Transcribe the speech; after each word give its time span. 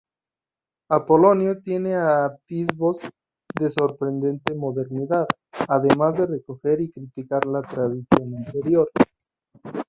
Apolonio 0.89 1.61
tiene 1.61 1.93
atisbos 1.93 3.01
de 3.53 3.69
sorprendente 3.69 4.55
modernidad, 4.55 5.27
además 5.67 6.17
de 6.17 6.25
recoger 6.25 6.81
y 6.81 6.91
criticar 6.91 7.45
la 7.45 7.61
tradición 7.61 8.35
anterior. 8.35 8.89